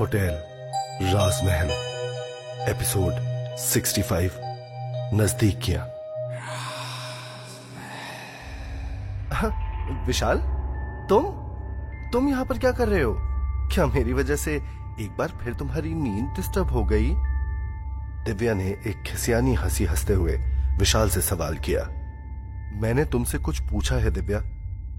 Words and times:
Hotel 0.00 0.42
राजमहल 1.02 1.68
episode 2.70 3.12
65 3.58 4.30
नज़दीक 5.14 5.58
किया। 5.58 5.80
हाँ, 9.32 9.50
विशाल 10.06 10.38
तुम 11.08 11.24
तुम 12.12 12.28
यहाँ 12.28 12.44
पर 12.44 12.58
क्या 12.58 12.72
कर 12.72 12.88
रहे 12.88 13.02
हो? 13.02 13.14
क्या 13.74 13.86
मेरी 13.86 14.12
वजह 14.12 14.36
से 14.36 14.54
एक 15.00 15.16
बार 15.18 15.28
फिर 15.28 15.54
तुम्हारी 15.54 15.94
नींद 15.94 16.24
डिस्टर्ब 16.24 16.70
हो 16.70 16.84
गई? 16.84 17.14
दिव्या 18.24 18.54
ने 18.54 18.66
एक 18.66 19.02
खिसियानी 19.06 19.54
हँसी 19.54 19.84
हँसते 19.84 20.12
हुए 20.12 20.36
विशाल 20.78 21.10
से 21.10 21.20
सवाल 21.20 21.58
किया। 21.58 21.82
मैंने 22.80 23.04
तुमसे 23.04 23.38
कुछ 23.38 23.60
पूछा 23.60 23.94
है 23.94 24.10
दिव्या। 24.10 24.40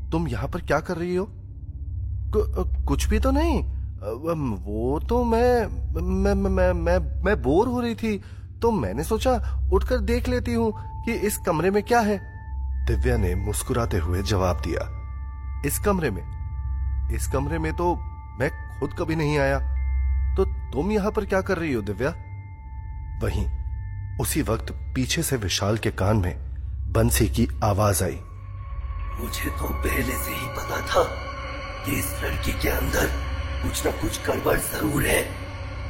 तुम 0.10 0.28
यहाँ 0.28 0.48
पर 0.48 0.62
क्या 0.62 0.80
कर 0.80 0.98
रही 0.98 1.16
हो? 1.16 1.28
कुछ 2.86 3.06
भी 3.06 3.20
तो 3.20 3.32
नहीं। 3.32 3.75
वो 4.06 5.00
तो 5.00 5.24
मैं 5.24 5.66
मैं 5.94 6.34
मैं 6.34 6.72
मैं 6.74 6.98
मैं 7.24 7.42
बोर 7.42 7.68
हो 7.68 7.80
रही 7.82 7.96
थी 7.96 8.18
तो 8.62 8.72
मैंने 8.72 9.04
सोचा 9.04 9.32
उठकर 9.74 10.00
देख 10.02 10.28
लेती 10.30 10.54
हूँ 10.54 10.72
कि 11.06 11.14
इस 11.28 11.38
कमरे 11.38 11.72
में 11.72 11.82
क्या 11.84 12.00
है। 12.00 12.18
दिव्या 12.88 13.18
ने 13.18 13.34
मुस्कुराते 13.36 13.98
हुए 13.98 14.22
जवाब 14.24 14.62
दिया, 14.62 14.82
इस 15.66 15.80
कमरे 15.80 16.12
में, 16.12 16.24
इस 17.16 17.28
कमरे 17.28 17.60
में 17.60 17.72
तो 17.74 17.96
मैं 18.40 18.50
खुद 18.80 18.94
कभी 19.00 19.16
नहीं 19.16 19.38
आया। 19.40 19.60
तो 20.36 20.46
तुम 20.72 20.92
यहाँ 20.92 21.12
पर 21.12 21.26
क्या 21.26 21.42
कर 21.42 21.58
रही 21.58 21.74
हो 21.74 21.82
दिव्या? 21.82 22.10
वहीं, 23.24 23.46
उसी 24.20 24.42
वक्त 24.42 24.72
पीछे 24.96 25.24
से 25.24 25.38
विशाल 25.38 25.78
के 25.78 25.92
कान 25.92 26.18
में 26.18 26.36
बंसी 26.94 27.28
की 27.30 27.48
आवाज़ 27.64 28.04
आई। 28.04 28.20
मुझे 29.20 29.50
तो 29.50 29.68
पहले 29.74 30.14
से 30.16 30.32
ही 30.32 30.48
पता 30.58 30.82
था 30.88 31.04
कि 31.86 31.92
इस 31.92 32.14
लड़की 32.24 32.52
के 32.52 32.70
अंदर 32.70 33.25
कुछ 33.66 33.86
ना 33.86 33.92
कुछ 33.92 34.20
गड़बड़ 34.26 34.58
ज़रूर 34.62 35.04
है। 35.04 35.20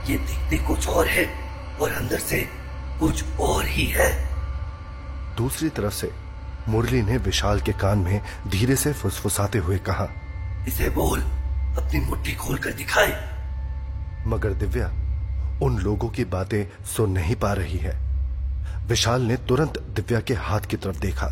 ये 0.09 0.17
दिखती 0.17 0.57
कुछ 0.57 0.87
और 0.87 1.07
है 1.07 1.25
और 1.81 1.91
अंदर 1.91 2.19
से 2.19 2.39
कुछ 2.99 3.39
और 3.39 3.65
ही 3.65 3.85
है। 3.87 4.09
दूसरी 5.37 5.69
तरफ़ 5.69 5.93
से 5.93 6.11
मुरली 6.69 7.01
ने 7.01 7.17
विशाल 7.17 7.59
के 7.61 7.71
कान 7.73 7.97
में 7.97 8.21
धीरे 8.47 8.75
से 8.75 8.93
फुसफुसाते 8.93 9.59
हुए 9.59 9.77
कहा 9.87 10.07
इसे 10.67 10.89
बोल 10.89 11.21
अपनी 11.21 11.99
मुट्ठी 11.99 12.35
खोल 12.35 12.57
कर 12.57 12.73
दिखाए। 12.73 13.11
मगर 14.27 14.53
दिव्या 14.53 14.87
उन 15.63 15.77
लोगों 15.79 16.09
की 16.09 16.25
बातें 16.25 16.63
सुन 16.85 17.11
नहीं 17.11 17.35
पा 17.35 17.51
रही 17.53 17.77
है। 17.77 17.93
विशाल 18.87 19.21
ने 19.21 19.37
तुरंत 19.49 19.79
दिव्या 19.95 20.19
के 20.21 20.33
हाथ 20.39 20.69
की 20.69 20.77
तरफ़ 20.77 20.99
देखा 20.99 21.29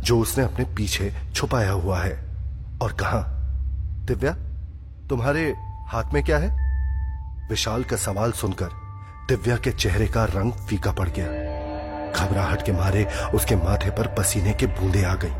जो 0.00 0.18
उसने 0.18 0.44
अपने 0.44 0.64
पीछे 0.76 1.12
छुपाया 1.34 1.70
हुआ 1.72 2.00
है 2.02 2.16
और 2.82 2.96
कहा 3.00 3.22
दिव्या 4.06 4.34
तुम्हारे 5.08 5.52
हाथ 5.86 6.12
में 6.14 6.22
क्या 6.24 6.38
है? 6.38 6.48
विशाल 7.50 7.84
का 7.84 7.96
सवाल 7.96 8.32
सुनकर 8.32 8.68
दिव्या 9.28 9.56
के 9.56 9.70
चेहरे 9.70 10.06
का 10.06 10.24
रंग 10.24 10.52
फीका 10.52 10.92
पड़ 10.92 11.08
गया। 11.08 11.26
घबराहट 12.12 12.64
के 12.66 12.72
मारे 12.72 13.04
उसके 13.34 13.56
माथे 13.56 13.90
पर 13.90 14.06
पसीने 14.08 14.52
के 14.52 14.66
बूंदे 14.66 15.04
आ 15.04 15.14
गई। 15.14 15.30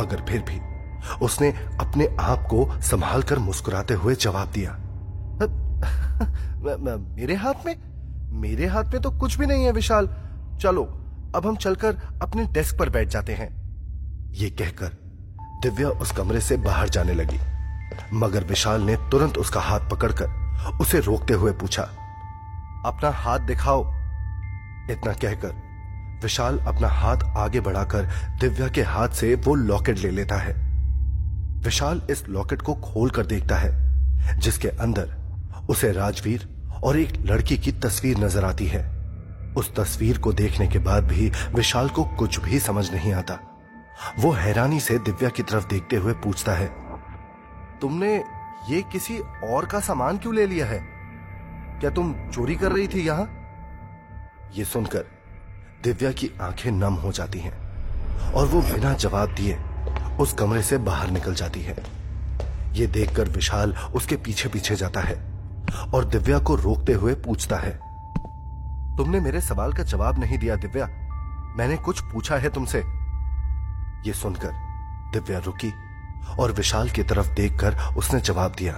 मगर 0.00 0.24
फिर 0.28 0.42
भी 0.42 0.60
उसने 1.22 1.48
अपने 1.80 2.08
आप 2.20 2.46
को 2.50 2.80
संभाल 2.80 3.22
कर 3.22 3.38
मुस्कुराते 3.38 3.94
हुए 3.94 4.14
जवाब 4.14 4.50
दिया। 4.52 4.76
मेरे 7.16 7.34
हाथ 7.34 7.66
में? 7.66 7.76
मेरे 8.40 8.66
हाथ 8.66 8.84
में 8.84 9.00
तो 9.02 9.10
कुछ 9.10 9.38
भी 9.38 9.46
नहीं 9.46 9.64
है 9.64 9.72
विशाल। 9.72 10.08
चलो, 10.60 10.84
अब 11.36 11.46
हम 11.46 11.56
चलकर 11.56 11.96
अपने 12.22 12.44
डेस्क 12.44 12.78
पर 12.78 12.90
बैठ 12.90 13.08
जाते 13.08 13.34
हैं। 13.34 13.48
ये 14.32 14.50
कहकर 14.50 14.96
दिव्या 15.62 15.88
उस 15.88 16.12
कमरे 16.12 16.40
से 16.40 16.56
बाहर 16.56 16.88
जाने 16.88 17.14
लगी। 17.14 17.38
मगर 18.12 18.44
विशाल 18.44 18.82
ने 18.82 18.96
तुरंत 19.10 19.38
उसका 19.38 19.60
हाथ 19.60 19.88
पकड़कर 19.90 20.76
उसे 20.80 21.00
रोकते 21.00 21.34
हुए 21.34 21.52
पूछा, 21.52 21.82
अपना 22.86 23.10
हाथ 23.10 23.38
दिखाओ। 23.38 23.82
इतना 24.90 25.12
कहकर 25.12 25.54
विशाल 26.22 26.58
अपना 26.58 26.88
हाथ 26.88 27.22
आगे 27.36 27.60
बढ़ाकर 27.60 28.08
दिव्या 28.40 28.68
के 28.68 28.82
हाथ 28.82 29.08
से 29.08 29.34
वो 29.34 29.54
लॉकेट 29.54 29.98
ले 29.98 30.10
लेता 30.10 30.36
है। 30.36 30.54
विशाल 31.64 32.02
इस 32.10 32.28
लॉकेट 32.28 32.62
को 32.62 32.74
खोल 32.74 33.10
कर 33.10 33.26
देखता 33.26 33.56
है, 33.56 33.70
जिसके 34.38 34.68
अंदर 34.68 35.16
उसे 35.70 35.92
राजवीर 35.92 36.48
और 36.84 36.98
एक 36.98 37.12
लड़की 37.26 37.58
की 37.58 37.72
तस्वीर 37.72 38.18
नज़र 38.18 38.44
आती 38.44 38.66
है। 38.66 38.82
उस 39.56 39.74
तस्वीर 39.74 40.18
को 40.18 40.32
देखने 40.32 40.66
के 40.66 40.78
बाद 40.78 41.04
भी 41.04 41.30
विशाल 41.54 41.88
को 41.88 42.04
कुछ 42.18 42.40
भी 42.40 42.58
समझ 42.58 42.90
नहीं 42.92 43.12
आता। 43.12 43.38
वो 44.18 44.30
हैरानी 44.32 44.80
से 44.80 44.98
दिव्या 44.98 45.28
की 45.28 45.42
तरफ़ 45.42 45.68
देखते 45.68 45.96
हुए 45.96 46.12
पूछता 46.14 46.52
है 46.52 46.66
तुमने 47.80 48.24
ये 48.68 48.82
किसी 48.82 49.18
और 49.44 49.66
का 49.66 49.80
सामान 49.80 50.18
क्यों 50.18 50.34
ले 50.34 50.46
लिया 50.46 50.66
है? 50.66 50.78
क्या 51.80 51.90
तुम 51.90 52.14
चोरी 52.30 52.56
कर 52.56 52.72
रही 52.72 52.88
थी 52.88 53.06
यहाँ? 53.06 53.30
ये 54.54 54.64
सुनकर 54.64 55.04
दिव्या 55.84 56.12
की 56.12 56.30
आँखें 56.40 56.70
नम 56.70 56.94
हो 56.94 57.12
जाती 57.12 57.38
हैं 57.38 58.32
और 58.32 58.46
वो 58.46 58.60
बिना 58.62 58.92
जवाब 58.94 59.34
दिए 59.34 59.58
उस 60.20 60.32
कमरे 60.32 60.62
से 60.62 60.78
बाहर 60.78 61.10
निकल 61.10 61.34
जाती 61.34 61.60
है। 61.60 61.76
ये 62.72 62.86
देखकर 62.86 63.28
विशाल 63.28 63.74
उसके 63.94 64.16
पीछे 64.16 64.48
पीछे 64.48 64.74
जाता 64.76 65.00
है 65.00 65.14
और 65.94 66.04
दिव्या 66.04 66.38
को 66.38 66.54
रोकते 66.54 66.92
हुए 66.92 67.14
पूछता 67.14 67.56
है, 67.56 67.72
तुमने 68.96 69.20
मेरे 69.20 69.40
सवाल 69.40 69.72
का 69.72 69.82
जवाब 69.82 70.18
नहीं 70.18 70.38
दिया 70.38 70.56
दिव्या? 70.56 70.86
मैंने 71.58 71.76
कुछ 71.76 72.00
पूछा 72.02 72.36
है 72.36 72.50
तुमसे? 72.50 72.78
ये 74.06 74.12
सुनकर 74.12 74.50
दिव्या 75.12 75.38
रुकी 75.38 75.72
और 76.38 76.52
विशाल 76.52 76.90
की 76.90 77.02
तरफ़ 77.02 77.34
देखकर 77.34 77.76
उसने 77.96 78.20
जवाब 78.20 78.54
दिया, 78.58 78.72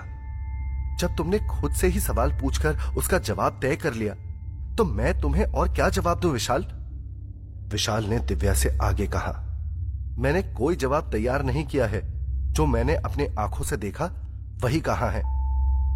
जब 0.99 1.17
तुमने 1.17 1.39
खुद 1.41 1.73
से 1.73 1.87
ही 1.87 2.01
सवाल 2.01 2.33
पूछकर 2.33 2.79
उसका 2.97 3.19
जवाब 3.19 3.59
तय 3.63 3.77
कर 3.77 3.95
लिया 3.95 4.15
तो 4.77 4.85
मैं 4.85 5.19
तुम्हें 5.21 5.45
और 5.45 5.73
क्या 5.75 5.89
जवाब 5.89 6.21
दू 6.21 6.29
विशाल? 6.29 6.63
विशाल 7.69 8.05
ने 8.05 8.19
दिव्या 8.19 8.55
से 8.55 8.77
आगे 8.83 9.07
कहा, 9.07 9.33
मैंने 10.19 10.43
कोई 10.43 10.77
जवाब 10.77 11.11
तैयार 11.13 11.43
नहीं 11.43 11.65
किया 11.65 11.87
है। 11.87 12.01
जो 12.53 12.67
मैंने 12.67 12.95
अपने 12.97 13.29
आँखों 13.39 13.65
से 13.65 13.77
देखा, 13.77 14.05
वही 14.63 14.81
कहा 14.81 15.11
है? 15.11 15.23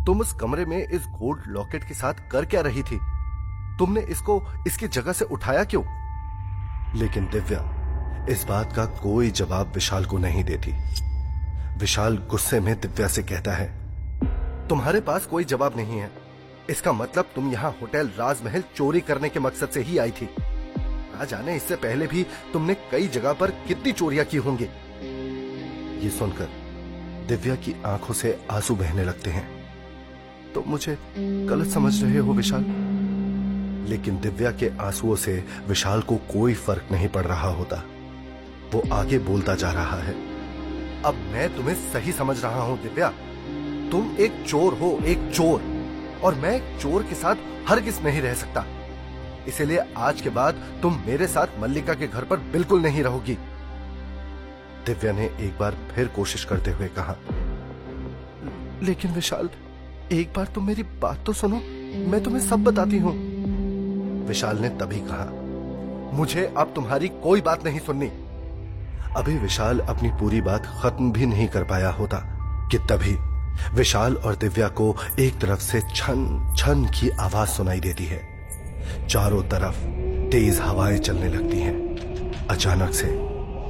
तुम 0.06 0.20
उस 0.20 0.32
कमरे 0.32 0.64
में 0.64 0.76
इस 0.78 1.02
गोल्ड 1.10 1.42
लॉकेट 1.46 1.84
के 1.84 1.94
साथ 1.94 2.28
कर 2.32 2.44
क्या 2.44 2.60
रही 2.60 2.82
थी? 2.82 2.98
तुमने 3.78 4.00
इसको 4.00 4.40
इसकी 4.66 4.88
जगह 4.88 5.12
से 5.12 5.24
उठाया 5.24 5.64
क्यों? 5.64 5.82
लेकिन 6.94 7.24
दिव्या 7.24 8.26
इस 8.30 8.44
बात 8.44 8.72
का 8.72 8.84
कोई 8.84 9.30
जवाब 9.30 9.72
विशाल 9.74 10.04
को 10.04 10.18
नहीं 10.18 10.44
देती। 10.44 10.72
विशाल 11.78 12.16
गुस्से 12.30 12.60
में 12.60 12.80
दिव्या 12.80 13.06
से 13.08 13.22
कहता 13.22 13.52
है, 13.52 13.66
तुम्हारे 14.68 15.00
पास 15.00 15.26
कोई 15.26 15.44
जवाब 15.44 15.76
नहीं 15.76 15.98
है। 15.98 16.10
इसका 16.70 16.92
मतलब 16.92 17.24
तुम 17.34 17.50
यहाँ 17.52 17.70
होटल 17.70 18.08
राजमहल 18.08 18.62
चोरी 18.76 19.00
करने 19.00 19.28
के 19.28 19.40
मकसद 19.40 19.68
से 19.68 19.80
ही 19.80 19.98
आई 19.98 20.10
थी। 20.10 20.28
ना 20.78 21.24
जाने 21.24 21.56
इससे 21.56 21.76
पहले 21.76 22.06
भी 22.06 22.26
तुमने 22.52 22.74
कई 22.74 23.08
जगह 23.08 23.32
पर 23.32 23.50
कितनी 23.50 23.92
चोरियाँ 23.92 24.24
की 24.24 24.36
होंगी? 24.36 24.64
ये 26.04 26.10
सुनकर 26.10 26.48
दिव्या 27.28 27.54
की 27.54 27.74
आँखों 27.86 28.14
से 28.14 28.38
आँसू 28.50 28.74
बहने 28.74 29.04
लगते 29.04 29.30
हैं। 29.30 29.48
तो 30.54 30.64
मुझे 30.66 30.98
गलत 31.18 31.66
समझ 31.66 32.02
रहे 32.04 32.18
हो 32.18 32.32
विशाल? 32.32 32.64
लेकिन 33.88 34.20
दिव्या 34.20 34.50
के 34.50 34.68
आंसुओं 34.80 35.16
से 35.16 35.44
विशाल 35.68 36.00
को 36.00 36.16
कोई 36.16 36.54
फ़र्क 36.54 36.88
नहीं 36.92 37.08
पड़ 37.08 37.24
रहा 37.24 37.48
होता। 37.48 37.82
वो 38.74 38.82
आगे 38.92 39.18
बोलता 39.18 39.54
जा 39.54 39.72
रहा 39.72 39.98
है। 39.98 40.33
अब 41.04 41.14
मैं 41.32 41.48
तुम्हें 41.56 41.74
सही 41.92 42.12
समझ 42.12 42.42
रहा 42.42 42.62
हूँ, 42.62 42.80
दिव्या। 42.82 43.08
तुम 43.90 44.16
एक 44.20 44.44
चोर 44.46 44.74
हो, 44.74 44.98
एक 45.04 45.30
चोर। 45.34 45.62
और 46.24 46.34
मैं 46.34 46.54
एक 46.56 46.78
चोर 46.80 47.02
के 47.02 47.14
साथ 47.14 47.36
हर 47.68 47.80
किस 47.80 48.02
नहीं 48.02 48.20
रह 48.20 48.34
सकता। 48.34 48.64
इसीलिए 49.48 49.84
आज 49.96 50.20
के 50.20 50.30
बाद 50.30 50.62
तुम 50.82 51.02
मेरे 51.06 51.26
साथ 51.26 51.60
मल्लिका 51.60 51.94
के 51.94 52.06
घर 52.06 52.24
पर 52.24 52.36
बिल्कुल 52.52 52.80
नहीं 52.82 53.02
रहोगी। 53.02 53.36
दिव्या 54.86 55.12
ने 55.12 55.24
एक 55.40 55.58
बार 55.60 55.76
फिर 55.94 56.08
कोशिश 56.08 56.44
करते 56.44 56.70
हुए 56.70 56.88
कहा, 56.98 57.16
लेकिन 58.82 59.12
विशाल, 59.12 59.48
एक 60.12 60.32
बार 60.36 60.46
तुम 60.54 60.66
मेरी 60.66 60.82
बात 61.02 61.24
तो 61.26 61.32
सुनो, 61.32 61.56
मैं 62.10 62.22
तुम्हें 62.22 62.40
सब 62.40 62.64
बताती 62.64 62.98
हूँ। 62.98 63.14
विशाल 64.26 64.58
ने 64.58 64.68
तभी 64.80 65.00
कहा, 65.00 65.30
मुझे 66.12 66.52
अब 66.56 66.72
तुम्हारी 66.74 67.08
कोई 67.22 67.40
बात 67.40 67.64
नहीं 67.64 67.78
सुननी। 67.78 68.10
अभी 69.16 69.36
विशाल 69.38 69.80
अपनी 69.80 70.08
पूरी 70.10 70.40
बात 70.40 70.66
खत्म 70.82 71.10
भी 71.12 71.26
नहीं 71.26 71.46
कर 71.48 71.64
पाया 71.64 71.88
होता, 71.90 72.18
कि 72.70 72.78
तभी 72.90 73.12
विशाल 73.74 74.14
और 74.16 74.36
दिव्या 74.36 74.68
को 74.70 74.94
एक 75.20 75.38
तरफ़ 75.40 75.60
से 75.60 75.80
छन 75.90 76.54
छन 76.58 76.84
की 76.94 77.10
आवाज़ 77.20 77.48
सुनाई 77.48 77.80
देती 77.80 78.04
है। 78.04 78.20
चारों 79.08 79.42
तरफ़ 79.42 79.76
तेज 80.30 80.60
हवाएँ 80.60 80.98
चलने 80.98 81.28
लगती 81.28 81.58
हैं। 81.58 82.46
अचानक 82.46 82.94
से 82.94 83.06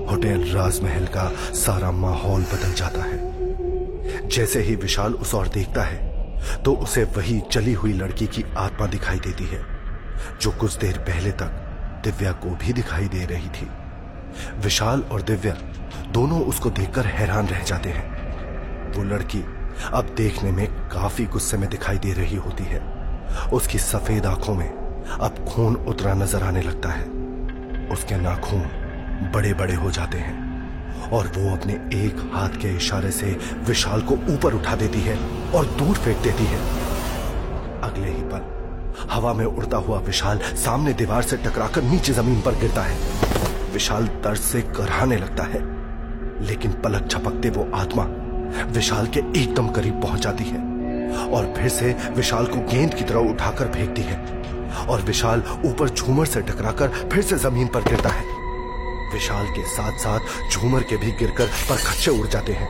होटल 0.08 0.44
राजमहल 0.54 1.06
का 1.08 1.28
सारा 1.54 1.90
माहौल 1.92 2.42
बदल 2.44 2.72
जाता 2.72 3.02
है। 3.02 4.28
जैसे 4.28 4.62
ही 4.62 4.74
विशाल 4.76 5.14
उस 5.14 5.34
और 5.34 5.48
देखता 5.48 5.82
है 5.82 6.62
तो 6.64 6.74
उसे 6.76 7.04
वही 7.16 7.40
चली 7.52 7.72
हुई 7.72 7.92
लड़की 7.92 8.26
की 8.26 8.44
आत्मा 8.58 8.86
दिखाई 8.86 9.18
देती 9.18 9.44
है, 9.44 9.64
जो 10.40 10.50
कुछ 10.50 10.76
देर 10.78 10.98
पहले 11.00 11.30
तक 11.32 11.60
दिव्या 12.04 12.32
को 12.34 12.56
भी 12.56 12.72
दिखाई 12.72 13.08
दे 13.08 13.24
रही 13.26 13.48
थी। 13.50 13.68
विशाल 14.62 15.02
और 15.02 15.22
दिव्या 15.22 15.56
दोनों 16.12 16.40
उसको 16.42 16.70
देखकर 16.70 17.06
हैरान 17.06 17.46
रह 17.46 17.62
जाते 17.62 17.88
हैं। 17.88 18.92
वो 18.92 19.02
लड़की 19.04 19.44
अब 19.92 20.14
देखने 20.16 20.50
में 20.52 20.66
काफ़ी 20.90 21.24
गुस्से 21.26 21.56
में 21.56 21.68
दिखाई 21.70 21.98
दे 21.98 22.12
रही 22.12 22.36
होती 22.36 22.64
है। 22.64 22.80
उसकी 23.52 23.78
सफ़ेद 23.78 24.26
आँखों 24.26 24.54
में 24.54 24.68
अब 24.68 25.44
खून 25.48 25.76
उतरा 25.88 26.14
नज़र 26.14 26.42
आने 26.42 26.62
लगता 26.62 26.88
है। 26.88 27.04
उसके 27.88 28.16
नाखून 28.16 29.30
बड़े 29.34 29.52
बड़े 29.54 29.74
हो 29.74 29.90
जाते 29.90 30.18
हैं 30.18 31.10
और 31.12 31.26
वो 31.36 31.50
अपने 31.52 31.72
एक 31.96 32.20
हाथ 32.34 32.56
के 32.62 32.76
इशारे 32.76 33.10
से 33.10 33.36
विशाल 33.66 34.02
को 34.02 34.14
ऊपर 34.34 34.54
उठा 34.54 34.76
देती 34.76 35.00
है 35.00 35.16
और 35.54 35.66
दूर 35.78 35.96
फेंक 35.96 36.22
देती 36.22 36.44
है। 36.44 36.58
अगले 37.82 38.08
ही 38.08 38.22
पल 38.22 38.52
हवा 39.10 39.32
में 39.34 39.44
उड़ता 39.44 39.76
हुआ 39.76 39.98
विशाल 40.00 40.38
सामने 40.56 40.92
दीवार 40.92 41.22
से 41.22 41.36
टकराकर 41.36 41.82
नीचे 41.82 42.12
ज़मीन 42.12 42.40
पर 42.40 42.54
गिरता 42.54 42.82
है। 42.82 42.96
विशाल 43.74 44.06
दर्द 44.24 44.40
से 44.40 44.60
कराने 44.76 45.16
लगता 45.16 45.44
है, 45.44 45.60
लेकिन 46.46 46.72
पलक 46.82 47.08
झपकते 47.08 47.50
वो 47.50 47.70
आत्मा 47.74 48.04
विशाल 48.66 49.06
के 49.06 49.20
एकदम 49.36 49.68
करीब 49.68 50.00
पहुँच 50.02 50.20
जाती 50.20 50.44
है 50.44 50.58
और 51.28 51.52
फिर 51.56 51.68
से 51.68 51.92
विशाल 52.10 52.46
को 52.46 52.60
गेंद 52.72 52.94
की 52.94 53.04
तरह 53.04 53.30
उठाकर 53.30 53.72
फेंकती 53.72 54.02
है 54.02 54.16
और 54.86 55.02
विशाल 55.02 55.42
ऊपर 55.64 55.88
झूमर 55.88 56.26
से 56.26 56.40
टकराकर 56.42 56.88
फिर 57.12 57.22
से 57.22 57.36
ज़मीन 57.38 57.68
पर 57.68 57.82
गिरता 57.82 58.08
है। 58.08 58.24
विशाल 59.12 59.46
के 59.46 59.64
साथ 59.66 59.98
साथ 59.98 60.50
झूमर 60.50 60.82
के 60.82 60.96
भी 60.96 61.10
गिरकर 61.12 61.46
पर 61.68 61.76
खच्चे 61.76 62.10
उड़ 62.10 62.26
जाते 62.26 62.52
हैं। 62.52 62.68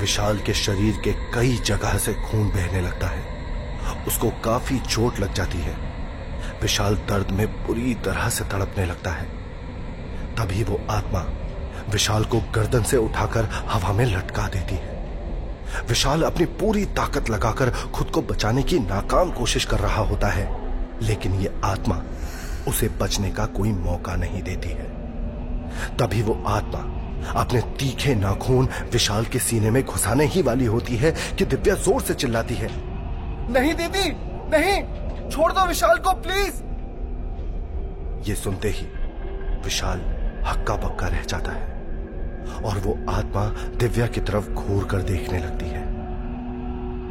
विशाल 0.00 0.38
के 0.38 0.54
शरीर 0.54 1.00
के 1.04 1.12
कई 1.34 1.56
जगह 1.64 1.96
से 1.98 2.14
खून 2.22 2.48
बहने 2.48 2.80
लगता 2.80 3.08
है। 3.08 4.04
उसको 4.06 4.30
काफ़ी 4.44 4.78
चोट 4.80 5.20
लग 5.20 5.34
जाती 5.34 5.58
है। 5.58 5.74
विशाल 6.62 6.94
दर्द 7.08 7.30
में 7.30 7.46
बुरी 7.66 7.94
तरह 8.04 8.28
से 8.28 8.44
तड़पने 8.44 8.86
लगता 8.86 9.10
है। 9.10 9.28
तभी 10.38 10.62
वो 10.64 10.80
आत्मा 10.90 11.20
विशाल 11.90 12.24
को 12.24 12.40
गर्दन 12.54 12.82
से 12.82 12.96
उठाकर 12.96 13.48
हवा 13.70 13.92
में 13.92 14.04
लटका 14.06 14.46
देती 14.48 14.74
है। 14.74 14.94
विशाल 15.88 16.22
अपनी 16.22 16.44
पूरी 16.60 16.84
ताकत 16.96 17.30
लगाकर 17.30 17.70
खुद 17.94 18.10
को 18.10 18.22
बचाने 18.22 18.62
की 18.62 18.78
नाकाम 18.78 19.30
कोशिश 19.30 19.64
कर 19.64 19.78
रहा 19.78 20.02
होता 20.02 20.28
है 20.28 20.48
लेकिन 21.02 21.34
ये 21.34 21.52
आत्मा 21.64 22.02
उसे 22.68 22.88
बचने 23.00 23.30
का 23.30 23.46
कोई 23.46 23.72
मौका 23.72 24.14
नहीं 24.16 24.42
देती 24.42 24.68
है। 24.68 24.94
तभी 25.96 26.22
वो 26.22 26.42
आत्मा 26.46 26.78
अपने 27.40 27.60
तीखे 27.78 28.14
नाखून 28.14 28.68
विशाल 28.92 29.24
के 29.24 29.38
सीने 29.38 29.70
में 29.70 29.82
घुसाने 29.84 30.24
ही 30.24 30.42
वाली 30.42 30.64
होती 30.64 30.96
है 30.96 31.10
कि 31.38 31.44
दिव्या 31.44 31.74
ज़ोर 31.74 32.00
से 32.02 32.14
चिल्लाती 32.14 32.54
है। 32.54 32.70
नहीं 33.52 33.74
दीदी 33.74 34.10
नहीं 34.50 35.30
छोड़ 35.30 35.52
दो 35.52 35.66
विशाल 35.66 35.98
को 35.98 36.12
प्लीज़। 36.22 36.62
ये 38.28 38.34
सुनते 38.34 38.68
ही 38.68 38.86
विशाल 39.64 40.00
हक्का 40.46 40.74
पक्का 40.76 41.06
रह 41.06 41.22
जाता 41.22 41.52
है। 41.52 41.76
और 42.64 42.78
वो 42.78 43.12
आत्मा 43.12 43.46
दिव्या 43.76 44.06
की 44.06 44.20
तरफ़ 44.20 44.50
घूर 44.50 44.84
कर 44.84 45.02
देखने 45.02 45.38
लगती 45.38 45.66
है। 45.66 45.84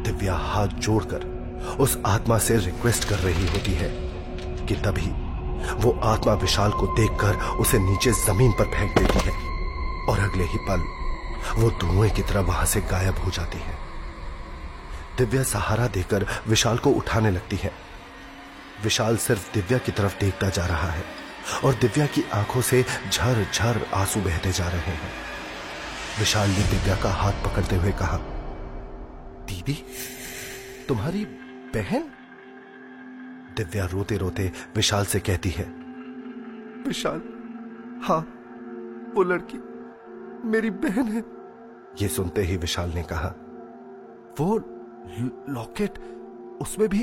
दिव्या 0.02 0.34
हाथ 0.34 0.66
जोड़कर 0.66 1.36
उस 1.80 1.98
आत्मा 2.06 2.38
से 2.38 2.56
रिक्वेस्ट 2.56 3.08
कर 3.08 3.16
रही 3.16 3.48
होती 3.48 3.72
है 3.72 3.88
कि 4.66 4.74
तभी 4.74 5.26
वो 5.74 6.00
आत्मा 6.04 6.34
विशाल 6.34 6.70
को 6.70 6.86
देखकर 6.86 7.34
उसे 7.36 7.78
नीचे 7.78 8.12
ज़मीन 8.12 8.52
पर 8.52 8.64
फेंक 8.64 8.98
देती 8.98 9.18
है। 9.18 9.32
और 10.08 10.18
अगले 10.18 10.44
ही 10.44 10.58
पल 10.68 10.80
वो 11.60 11.70
धुएँ 11.70 12.10
की 12.10 12.22
तरह 12.22 12.40
वहाँ 12.40 12.66
से 12.66 12.80
गायब 12.80 13.18
हो 13.18 13.30
जाती 13.30 13.58
है। 13.58 13.74
दिव्या 15.18 15.42
सहारा 15.42 15.86
देकर 15.86 16.26
विशाल 16.48 16.78
को 16.78 16.90
उठाने 16.90 17.30
लगती 17.30 17.56
है। 17.56 17.72
विशाल 18.84 19.16
सिर्फ़ 19.16 19.54
दिव्या 19.54 19.78
की 19.78 19.92
तरफ़ 19.92 20.20
देखता 20.20 20.48
जा 20.48 20.66
रहा 20.66 20.90
है। 20.90 21.25
और 21.64 21.74
दिव्या 21.74 22.06
की 22.06 22.22
आँखों 22.34 22.60
से 22.60 22.82
झर 23.12 23.44
झर 23.54 23.80
आँसू 23.94 24.20
बहते 24.20 24.52
जा 24.52 24.68
रहे 24.68 24.92
हैं। 24.92 25.10
विशाल 26.18 26.48
ने 26.48 26.62
दिव्या 26.70 26.96
का 27.02 27.10
हाथ 27.12 27.32
पकड़ते 27.44 27.76
हुए 27.76 27.92
कहा, 27.92 28.18
दीदी, 29.48 29.74
तुम्हारी 30.88 31.24
बहन? 31.74 32.10
दिव्या 33.56 33.84
रोते 33.86 34.16
रोते 34.16 34.52
विशाल 34.76 35.04
से 35.04 35.20
कहती 35.20 35.50
है, 35.50 35.64
विशाल 36.86 37.22
हाँ 38.04 38.20
वो 39.14 39.22
लड़की 39.22 39.58
मेरी 40.48 40.70
बहन 40.70 41.08
है। 41.08 41.24
ये 42.02 42.08
सुनते 42.08 42.42
ही 42.42 42.56
विशाल 42.56 42.90
ने 42.90 43.02
कहा, 43.02 43.28
वो 44.40 44.56
लॉकेट, 45.48 45.98
उसमें 46.60 46.88
भी 46.88 47.02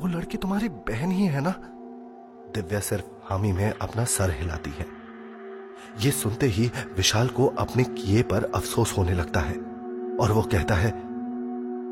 वो 0.00 0.08
लड़की 0.08 0.38
तुम्हारी 0.38 0.68
बहन 0.68 1.10
ही 1.10 1.26
है 1.26 1.40
ना? 1.40 1.54
दिव्या 2.54 2.80
सिर्फ़ 2.80 3.04
हामी 3.28 3.52
में 3.52 3.72
अपना 3.72 4.04
सर 4.04 4.30
हिलाती 4.30 4.70
है। 4.70 4.86
ये 6.00 6.10
सुनते 6.10 6.46
ही 6.46 6.70
विशाल 6.96 7.28
को 7.28 7.46
अपने 7.58 7.84
किए 7.84 8.22
पर 8.22 8.44
अफसोस 8.44 8.92
होने 8.98 9.14
लगता 9.14 9.40
है 9.40 9.54
और 10.20 10.32
वो 10.32 10.42
कहता 10.42 10.74
है, 10.74 10.90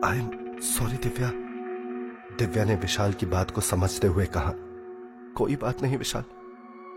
I 0.05 0.19
am 0.19 0.59
sorry 0.63 0.97
Divya. 0.99 1.31
Divya 2.39 2.65
ने 2.65 2.75
विशाल 2.75 3.13
की 3.13 3.27
बात 3.27 3.51
को 3.51 3.61
समझते 3.61 4.07
हुए 4.07 4.27
कहा, 4.27 4.53
कोई 5.37 5.57
बात 5.57 5.83
नहीं 5.83 5.99
विशाल, 5.99 6.25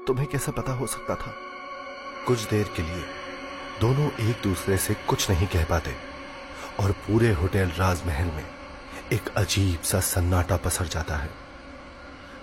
तुम्हें 0.08 0.28
कैसा 0.28 0.52
पता 0.52 0.72
हो 0.72 0.88
सकता 0.88 1.16
था? 1.16 1.34
कुछ 2.28 2.50
देर 2.50 2.72
के 2.76 2.82
लिए 2.82 3.04
दोनों 3.82 4.10
एक 4.30 4.42
दूसरे 4.44 4.78
से 4.78 4.94
कुछ 5.08 5.30
नहीं 5.32 5.48
कह 5.48 5.66
पाते 5.66 5.96
और 6.80 6.92
पूरे 7.02 7.34
होटल 7.34 7.72
राजमहल 7.78 8.26
में 8.28 8.46
एक 9.14 9.28
अजीब 9.38 9.82
सा 9.82 10.00
सन्नाटा 10.00 10.58
पसर 10.58 10.88
जाता 10.88 11.16
है। 11.16 11.30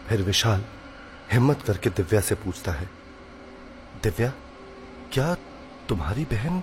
फिर 0.08 0.22
विशाल 0.22 0.64
हिम्मत 1.34 1.62
करके 1.62 1.90
दिव्या 1.90 2.20
से 2.20 2.34
पूछता 2.36 2.72
है, 2.72 2.88
दिव्या, 4.02 4.32
क्या 5.12 5.34
तुम्हारी 5.88 6.24
बहन 6.24 6.62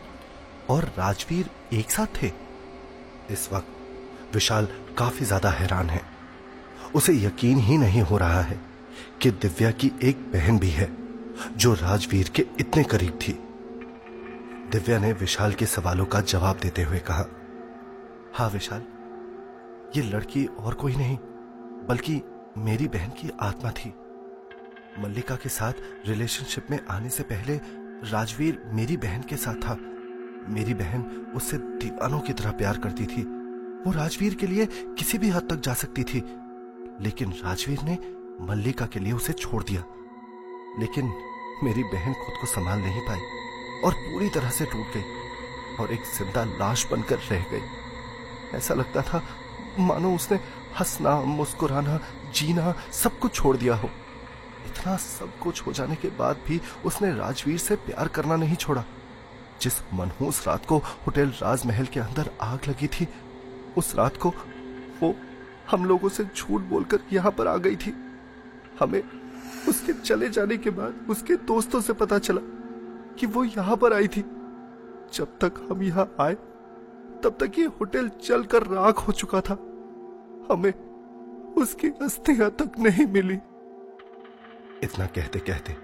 और 0.70 0.86
राजवीर 0.98 1.50
एक 1.74 1.92
साथ 1.92 2.22
थे? 2.22 2.32
इस 3.32 3.48
वक्त 3.54 4.34
विशाल 4.34 4.68
काफ़ी 4.98 5.26
ज़्यादा 5.26 5.50
हैरान 5.52 5.90
है। 5.90 6.02
उसे 6.96 7.14
यकीन 7.16 7.60
ही 7.60 7.78
नहीं 7.78 8.02
हो 8.02 8.18
रहा 8.18 8.42
है 8.42 8.60
कि 9.22 9.32
दिव्या 9.32 9.72
की 9.74 9.92
एक 10.04 10.18
बहन 10.34 10.60
भी 10.60 10.70
है, 10.70 10.90
जो 11.58 11.74
राजवीर 11.74 12.30
के 12.36 12.46
इतने 12.60 12.84
करीब 12.84 13.20
थी। 13.22 13.34
दिव्या 14.72 15.00
ने 15.00 15.12
विशाल 15.14 15.54
के 15.54 15.66
सवालों 15.66 16.06
का 16.06 16.22
जवाब 16.24 16.60
देते 16.60 16.84
हुए 16.84 17.00
कहा 17.02 17.26
हाँ 18.36 18.50
विशाल, 18.50 18.82
ये 19.96 20.04
लड़की 20.04 20.46
और 20.46 20.74
कोई 20.74 20.96
नहीं, 20.96 21.18
बल्कि 21.88 22.22
मेरी 22.60 22.88
बहन 22.88 23.10
की 23.12 23.32
आत्मा 23.42 23.72
थी। 23.74 23.94
मल्लिका 25.00 25.36
के 25.36 25.50
साथ 25.50 25.74
रिलेशनशिप 26.08 26.68
में 26.72 26.80
आने 26.90 27.10
से 27.10 27.24
पहले 27.24 27.56
राजवीर 28.12 28.62
मेरी 28.66 28.98
बहन 28.98 29.22
के 29.22 29.36
साथ 29.36 29.56
था। 29.56 29.78
मेरी 30.50 30.74
बहन 30.74 31.32
उससे 31.36 31.58
दीवानों 31.58 32.20
की 32.20 32.34
तरह 32.34 32.52
प्यार 32.52 32.78
करती 32.78 33.06
थी। 33.06 33.22
वो 33.86 33.92
राजवीर 33.92 34.36
के 34.36 34.48
लिए 34.48 34.66
किसी 34.66 35.18
भी 35.18 35.30
हद 35.30 35.48
तक 35.50 35.56
जा 35.56 35.74
सकती 35.74 36.04
थी। 36.04 36.24
लेकिन 37.02 37.32
राजवीर 37.32 37.82
ने 37.82 37.98
मल्लिका 38.42 38.86
के 38.86 39.00
लिए 39.00 39.14
उसे 39.14 39.34
छोड़ 39.34 39.64
दिया। 39.64 39.84
लेकिन 40.80 41.14
मेरी 41.64 41.84
बहन 41.84 42.14
खुद 42.14 42.36
को 42.42 42.48
संभाल 42.48 42.80
नहीं 42.80 43.02
पाई 43.02 43.20
और 43.86 43.94
पूरी 43.94 44.30
तरह 44.30 44.50
से 44.50 44.66
टूट 44.66 44.94
गई 44.94 45.04
और 45.80 45.94
एक 45.94 46.02
ज़िंदा 46.18 46.44
लाश 46.44 46.92
बनकर 46.92 47.18
रह 47.18 47.46
गई। 47.52 47.62
ऐसा 48.58 48.74
लगता 48.74 49.02
था, 49.02 49.24
मानो 49.80 50.16
उसने 50.16 50.38
हंसना, 50.80 51.22
मुस्कुराना, 51.22 52.00
जीना 52.36 52.76
सब 52.92 53.20
कुछ 53.20 53.36
छोड़ 53.36 53.58
दिया 53.58 53.76
हो। 53.76 53.90
इतना 54.66 54.96
सब 54.98 55.38
कुछ 55.40 55.62
हो 55.68 55.74
जाने 55.74 55.96
के 55.96 56.08
बाद 56.10 56.38
भी 56.48 56.60
उसने 56.86 57.14
राजवीर 57.14 57.58
से 57.58 57.76
प्यार 57.76 58.08
करना 58.08 58.36
नहीं 58.36 58.56
छोड़ा। 58.56 58.84
जिस 59.62 59.74
मनहूस 59.94 60.48
रात 60.48 60.66
को 60.66 60.78
होटल 60.78 61.30
राजमहल 61.42 61.86
के 61.86 62.00
अंदर 62.00 62.30
आग 62.42 62.68
लगी 62.68 62.88
थी, 62.88 63.08
उस 63.78 63.96
रात 63.96 64.18
को 64.18 64.30
वो 65.02 65.16
हम 65.72 65.86
लोगों 65.86 66.10
से 66.10 66.24
झूठ 66.26 66.62
बोलकर 66.62 67.00
यहाँ 67.14 67.32
पर 67.32 67.48
आ 67.48 67.58
गई 67.58 67.76
थी। 67.76 67.94
हमें 68.80 69.02
उसके 69.70 69.94
चले 69.94 70.30
जाने 70.30 70.58
के 70.58 70.70
बाद 70.70 71.06
उसके 71.10 71.36
दोस्तों 71.36 71.82
से 71.82 71.94
पता 71.94 72.20
चला 72.20 72.42
कि 73.20 73.26
वो 73.26 73.44
यहाँ 73.44 73.78
पर 73.78 73.94
आई 73.94 74.08
थी। 74.08 74.22
जब 75.14 75.38
तक 75.42 75.68
हम 75.72 75.84
यहाँ 75.84 76.16
आए, 76.20 76.34
तब 77.24 77.38
तक 77.40 77.60
ये 77.60 77.66
होटल 77.66 78.10
चलकर 78.10 78.64
राख 78.64 79.00
हो 79.00 79.14
चुका 79.14 79.42
था। 79.42 79.54
हमें 80.52 80.74
उसकी 81.58 81.88
अस्थियाँ 81.88 82.50
तक 82.50 82.80
नहीं 82.80 83.06
मिली। 83.06 83.38
इतना 84.84 85.06
कहते 85.06 85.40
कहते 85.40 85.76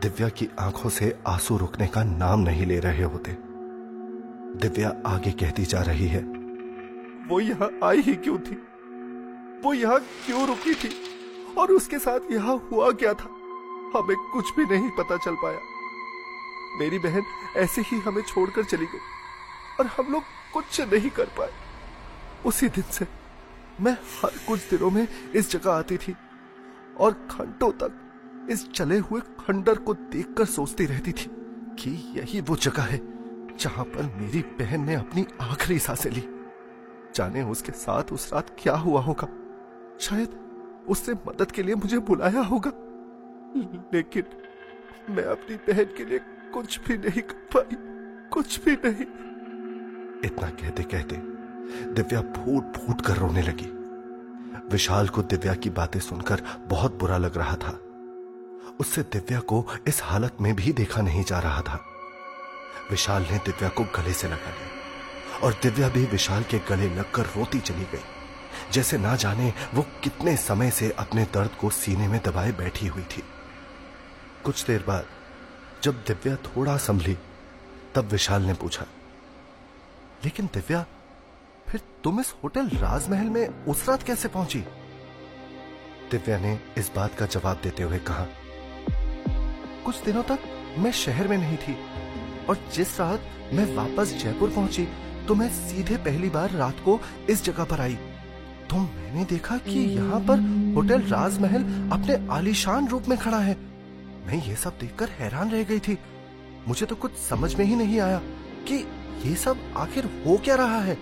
दिव्या 0.00 0.28
की 0.28 0.48
आँखों 0.60 0.90
से 0.90 1.16
आँसू 1.26 1.56
रुकने 1.56 1.86
का 1.86 2.02
नाम 2.04 2.40
नहीं 2.40 2.66
ले 2.66 2.78
रहे 2.80 3.02
होते। 3.04 3.36
दिव्या 4.58 4.88
आगे 5.06 5.30
कहती 5.30 5.64
जा 5.64 5.82
रही 5.82 6.06
है, 6.06 6.20
वो 7.28 7.40
यहाँ 7.40 7.70
आई 7.84 8.00
ही 8.00 8.14
क्यों 8.16 8.38
थी? 8.38 8.54
वो 9.64 9.72
यहाँ 9.74 9.98
क्यों 10.26 10.46
रुकी 10.46 10.74
थी? 10.74 10.90
और 11.58 11.72
उसके 11.72 11.98
साथ 11.98 12.30
यहाँ 12.30 12.56
हुआ 12.72 12.90
क्या 12.92 13.12
था? 13.14 13.28
हमें 13.94 14.16
कुछ 14.32 14.54
भी 14.56 14.64
नहीं 14.66 14.90
पता 14.90 15.16
चल 15.16 15.34
पाया। 15.34 15.58
मेरी 16.78 16.98
बहन 16.98 17.22
ऐसे 17.56 17.82
ही 17.82 17.98
हमें 18.00 18.22
छोड़कर 18.22 18.64
चली 18.64 18.86
गई, 18.86 18.98
और 19.80 19.86
हम 19.86 20.12
लोग 20.12 20.22
कुछ 20.54 20.80
नहीं 20.92 21.10
कर 21.10 21.26
पाए। 21.38 21.52
उसी 22.46 22.68
दिन 22.68 22.84
से 22.90 23.06
मैं 23.80 23.92
हर 23.92 24.38
कुछ 24.48 24.70
दिनों 24.70 24.90
में 24.90 25.06
इस 25.34 25.50
जगह 25.50 25.70
आती 25.70 25.96
थी, 25.96 26.14
और 27.00 27.12
घंटों 27.12 27.70
तक 27.72 27.98
इस 28.50 28.72
चले 28.72 28.98
हुए 28.98 29.20
खंडर 29.20 29.74
को 29.74 29.94
देखकर 29.94 30.44
सोचती 30.44 30.86
रहती 30.86 31.12
थी 31.12 31.30
कि 31.78 31.90
यही 32.16 32.40
वो 32.40 32.56
जगह 32.56 32.82
है 32.82 33.00
जहाँ 33.56 33.84
पर 33.84 34.16
मेरी 34.16 34.42
बहन 34.42 34.84
ने 34.84 34.94
अपनी 34.94 35.26
आखिरी 35.40 35.78
साँसें 35.78 36.10
ली। 36.10 36.24
जाने 37.14 37.42
उसके 37.42 37.72
साथ 37.72 38.02
उस 38.12 38.32
रात 38.32 38.56
क्या 38.58 38.74
हुआ 38.74 39.00
होगा? 39.00 39.28
शायद 40.00 40.28
उसने 40.88 41.14
मदद 41.14 41.50
के 41.50 41.62
लिए 41.62 41.74
मुझे 41.74 41.98
बुलाया 41.98 42.40
होगा। 42.40 42.72
लेकिन 43.94 44.22
मैं 45.10 45.24
अपनी 45.24 45.56
बहन 45.56 45.84
के 45.84 46.04
लिए 46.04 46.18
कुछ 46.54 46.80
भी 46.88 46.98
नहीं 46.98 47.22
कर 47.22 47.48
पाई, 47.56 47.76
कुछ 48.28 48.64
भी 48.64 48.72
नहीं। 48.72 49.06
इतना 50.24 50.50
कहते 50.50 50.82
कहते 50.82 51.16
दिव्या 51.92 52.20
फूट 52.20 52.76
फूट 52.76 53.00
कर 53.00 53.16
रोने 53.16 53.42
लगी। 53.42 53.70
विशाल 54.72 55.08
को 55.08 55.22
दिव्या 55.22 55.54
की 55.54 55.70
बातें 55.70 56.00
सुनकर 56.00 56.42
बहुत 56.66 56.98
बुरा 56.98 57.16
लग 57.16 57.36
रहा 57.36 57.56
था। 57.56 57.78
उससे 58.80 59.02
दिव्या 59.02 59.40
को 59.40 59.64
इस 59.88 60.02
हालत 60.02 60.36
में 60.40 60.54
भी 60.56 60.72
देखा 60.72 61.02
नहीं 61.02 61.24
जा 61.24 61.38
रहा 61.38 61.62
था। 61.62 61.84
विशाल 62.90 63.22
ने 63.22 63.38
दिव्या 63.38 63.68
को 63.68 63.84
गले 63.96 64.12
से 64.12 64.28
लगा 64.28 64.50
लिया 64.50 65.40
और 65.40 65.52
दिव्या 65.62 65.88
भी 65.88 66.04
विशाल 66.04 66.42
के 66.42 66.58
गले 66.58 66.88
लगकर 66.94 67.26
रोती 67.26 67.60
चली 67.60 67.84
गई। 67.84 68.04
जैसे 68.72 68.98
ना 68.98 69.14
जाने 69.16 69.52
वो 69.74 69.82
कितने 70.02 70.36
समय 70.36 70.70
से 70.70 70.90
अपने 70.90 71.24
दर्द 71.24 71.50
को 71.50 71.70
सीने 71.70 72.08
में 72.08 72.20
दबाए 72.24 72.52
बैठी 72.52 72.86
हुई 72.86 73.02
थी। 73.02 73.22
कुछ 74.44 74.64
देर 74.66 74.84
बाद 74.86 75.06
जब 75.82 76.02
दिव्या 76.08 76.36
थोड़ा 76.36 76.76
संभली, 76.76 77.16
तब 77.94 78.04
विशाल 78.04 78.42
ने 78.42 78.54
पूछा, 78.54 78.86
लेकिन 80.24 80.46
दिव्या, 80.46 80.84
फिर 81.68 81.80
तुम 82.04 82.20
इस 82.20 82.34
होटल 82.44 82.68
राजमहल 82.68 83.30
में 83.30 83.64
उस 83.64 83.88
रात 83.88 84.02
कैसे 84.02 84.28
पहुँची? 84.28 84.60
दिव्या 86.10 86.38
ने 86.38 86.58
इस 86.78 86.90
बात 86.96 87.14
का 87.14 87.26
जवाब 87.26 87.60
देते 87.62 87.82
हुए 87.82 87.98
कहा 87.98 88.26
कुछ 89.84 90.02
दिनों 90.04 90.22
तक 90.22 90.38
मैं 90.78 90.92
शहर 90.92 91.28
में 91.28 91.36
नहीं 91.38 91.56
थी। 91.56 91.76
और 92.48 92.58
जिस 92.74 92.98
रात 93.00 93.30
मैं 93.52 93.74
वापस 93.76 94.14
जयपुर 94.22 94.50
पहुँची 94.50 94.86
तो 95.28 95.34
मैं 95.34 95.48
सीधे 95.50 95.96
पहली 95.96 96.28
बार 96.30 96.50
रात 96.50 96.80
को 96.84 96.98
इस 97.30 97.44
जगह 97.44 97.64
पर 97.64 97.80
आई। 97.80 97.94
तो 98.70 98.76
मैंने 98.76 99.24
देखा 99.24 99.56
कि 99.58 99.78
यहाँ 99.96 100.20
पर 100.20 100.38
होटल 100.76 101.02
राजमहल 101.08 101.62
अपने 101.92 102.16
आलीशान 102.34 102.88
रूप 102.88 103.08
में 103.08 103.16
खड़ा 103.18 103.38
है। 103.38 103.56
मैं 104.26 104.42
ये 104.44 104.56
सब 104.56 104.78
देखकर 104.80 105.08
हैरान 105.18 105.50
रह 105.50 105.62
गई 105.62 105.78
थी। 105.78 105.98
मुझे 106.68 106.86
तो 106.86 106.96
कुछ 106.96 107.16
समझ 107.18 107.54
में 107.54 107.64
ही 107.64 107.76
नहीं 107.76 108.00
आया 108.00 108.18
कि 108.68 108.76
ये 109.24 109.34
सब 109.36 109.72
आखिर 109.76 110.04
हो 110.26 110.36
क्या 110.44 110.54
रहा 110.54 110.80
है। 110.80 110.92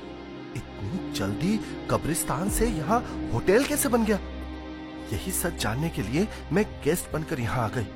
इतनी 0.56 1.12
जल्दी 1.14 1.58
कब्रिस्तान 1.90 2.50
से 2.50 2.68
यहाँ 2.68 3.00
होटल 3.32 3.64
कैसे 3.64 3.88
बन 3.88 4.04
गया? 4.04 4.18
यही 5.12 5.32
सच 5.32 5.62
जानने 5.62 5.88
के 5.88 6.02
लिए 6.02 6.26
मैं 6.52 6.64
गेस्ट 6.84 7.12
बनकर 7.12 7.40
यहाँ 7.40 7.64
आ 7.64 7.68
गई। 7.68 7.86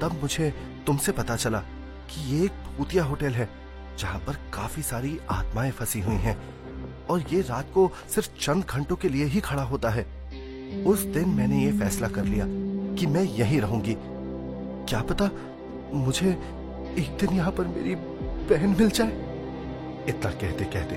तब 0.00 0.18
मुझे 0.22 0.52
तुमसे 0.86 1.12
पता 1.12 1.36
चला 1.36 1.58
कि 2.10 2.20
ये 2.34 2.44
एक 2.44 2.52
भूतिया 2.78 3.04
होटल 3.04 3.32
है, 3.32 3.48
जहाँ 3.98 4.18
पर 4.18 4.34
काफ़ी 4.54 4.82
सारी 4.82 5.18
आत्माएँ 5.30 5.70
फंसी 5.70 6.00
हुई 6.00 6.16
हैं 6.16 6.36
और 7.10 7.24
ये 7.32 7.40
रात 7.40 7.70
को 7.74 7.90
सिर्फ़ 8.08 8.28
चंद 8.40 8.64
घंटों 8.64 8.96
के 8.96 9.08
लिए 9.08 9.24
ही 9.24 9.40
खड़ा 9.40 9.62
होता 9.62 9.88
है। 9.88 10.04
उस 10.86 11.02
दिन 11.14 11.28
मैंने 11.28 11.64
ये 11.64 11.72
फैसला 11.72 12.08
कर 12.08 12.24
लिया 12.24 12.44
कि 12.96 13.06
मैं 13.06 13.22
यहीं 13.22 13.60
रहूँगी। 13.60 13.96
क्या 14.88 15.00
पता 15.02 15.30
मुझे 15.94 16.30
एक 16.98 17.16
दिन 17.20 17.36
यहाँ 17.36 17.52
पर 17.52 17.66
मेरी 17.66 17.94
बहन 17.94 18.76
मिल 18.78 18.90
जाए? 18.90 19.12
इतना 20.08 20.30
कहते 20.30 20.64
कहते 20.64 20.96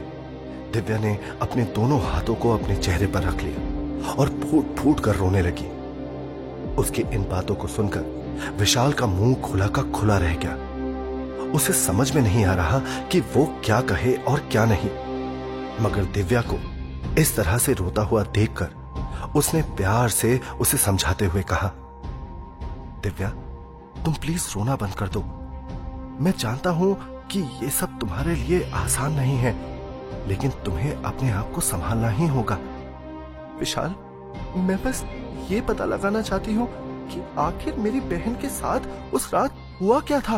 दिव्या 0.74 0.98
ने 0.98 1.17
अपने 1.41 1.63
दोनों 1.75 2.01
हाथों 2.01 2.36
को 2.36 2.57
अपने 2.57 2.75
चेहरे 2.75 3.07
पर 3.07 3.24
रख 3.24 3.41
लिया 3.41 4.13
और 4.13 4.29
फूट 4.41 4.75
फूट 4.75 5.00
कर 5.00 5.15
रोने 5.15 5.41
लगी। 5.41 5.67
उसकी 6.75 7.01
इन 7.15 7.24
बातों 7.29 7.55
को 7.55 7.67
सुनकर 7.67 8.23
विशाल 8.58 8.94
का 8.94 9.06
मुँह 9.06 9.36
खुला 9.42 9.68
का 9.68 9.82
खुला 9.92 10.18
रह 10.18 10.36
गया। 10.36 11.52
उसे 11.52 11.74
समझ 11.74 12.12
में 12.16 12.22
नहीं 12.22 12.46
आ 12.46 12.54
रहा 12.54 12.80
कि 13.12 13.20
वो 13.36 13.46
क्या 13.66 13.82
कहे 13.82 14.13
और 14.24 14.40
क्या 14.52 14.66
नहीं। 14.66 14.90
मगर 15.82 16.04
दिव्या 16.13 16.42
को 16.42 16.58
इस 17.22 17.36
तरह 17.36 17.58
से 17.58 17.74
रोता 17.74 18.02
हुआ 18.02 18.24
देखकर 18.24 18.82
उसने 19.36 19.62
प्यार 19.62 20.10
से 20.10 20.40
उसे 20.60 20.78
समझाते 20.78 21.25
हुए 21.25 21.42
कहा, 21.42 21.68
दिव्या, 23.04 23.30
तुम 24.06 24.13
प्लीज़ 24.13 24.48
रोना 24.56 24.75
बंद 24.75 24.94
कर 24.94 25.08
दो। 25.08 25.22
मैं 26.22 26.34
जानता 26.40 26.70
हूँ 26.70 26.96
कि 27.32 27.40
ये 27.63 27.70
सब 27.70 28.00
तुम्हारे 28.00 28.36
लिए 28.36 28.70
आसान 28.74 29.13
नहीं 29.13 29.38
है, 29.38 29.56
लेकिन 30.28 30.52
तुम्हें 30.66 30.94
अपने 30.94 31.32
आप 31.32 31.52
को 31.52 31.62
संभालना 31.62 32.10
ही 32.10 32.28
होगा। 32.28 32.58
विशाल, 33.60 33.96
मैं 34.58 34.78
बस 34.84 35.04
ये 35.52 35.62
पता 35.62 35.86
लगाना 35.86 36.22
चाहती 36.22 36.54
हूँ 36.54 36.68
कि 37.13 37.22
आखिर 37.39 37.75
मेरी 37.75 38.00
बहन 38.10 38.36
के 38.36 38.50
साथ 38.50 39.13
उस 39.13 39.34
रात 39.34 39.55
हुआ 39.82 40.00
क्या 40.01 40.20
था? 40.20 40.38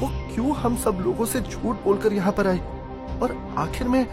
वो 0.00 0.08
क्यों 0.34 0.54
हम 0.56 0.76
सब 0.76 1.02
लोगों 1.04 1.26
से 1.26 1.40
झूठ 1.40 1.84
बोलकर 1.84 2.12
यहाँ 2.12 2.32
पर 2.32 2.46
आई? 2.46 2.58
और 3.22 3.36
आखिर 3.58 3.88
में 3.88 4.06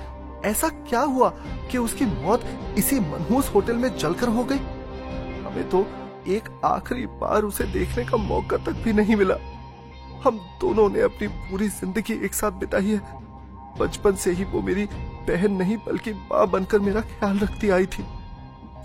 ऐसा 0.46 0.68
क्या 0.90 1.02
हुआ 1.02 1.30
कि 1.72 1.78
उसकी 1.78 2.06
मौत 2.06 2.46
इसी 2.78 3.00
मनहूस 3.00 3.52
होटल 3.56 3.78
में 3.78 3.96
जलकर 3.98 4.28
हो 4.28 4.44
गई? 4.44 4.58
हमें 5.46 5.70
तो 5.70 5.86
एक 6.28 6.50
आखिरी 6.66 7.06
बार 7.22 7.44
उसे 7.44 7.64
देखने 7.64 8.04
का 8.06 8.18
मौका 8.20 8.58
तक 8.58 8.84
भी 8.84 8.94
नहीं 8.94 9.16
मिला। 9.16 9.36
हम 10.24 10.38
दोनों 10.62 10.90
ने 10.90 11.02
अपनी 11.02 11.28
पूरी 11.28 11.68
ज़िंदगी 11.70 12.14
एक 12.26 12.34
साथ 12.34 12.52
बिताई 12.60 12.88
है। 12.88 13.22
बचपन 13.80 14.16
से 14.16 14.32
ही 14.32 14.44
वो 14.44 14.62
मेरी 14.62 14.86
बहन 15.28 15.52
नहीं, 15.52 15.78
बल्कि 15.78 16.14
माँ 16.14 16.48
बनकर 16.50 16.80
मेरा 16.80 17.02
ख्याल 17.02 17.40
रखती 17.40 17.70
आई 17.70 17.86
थी। 17.88 18.06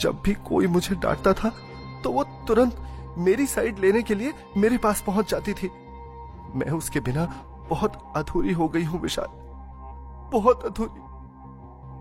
जब 0.01 0.21
भी 0.25 0.35
कोई 0.49 0.67
मुझे 0.67 0.95
डांटता 0.95 1.33
था 1.33 1.53
तो 2.05 2.11
वो 2.13 2.23
तुरंत 2.49 2.77
मेरी 3.19 3.47
साइड 3.47 3.79
लेने 3.79 4.03
के 4.03 4.15
लिए 4.15 4.33
मेरे 4.57 4.79
पास 4.79 5.03
पहुँच 5.07 5.31
जाती 5.31 5.55
थी। 5.55 5.69
मैं 6.55 6.71
उसके 6.71 7.01
बिना 7.01 7.25
बहुत 7.71 8.01
अधूरी 8.17 8.53
हो 8.53 8.69
गई 8.69 8.85
हूँ, 8.85 9.01
विशाल। 9.01 9.29
बहुत 10.33 10.65
अधूरी। 10.65 11.01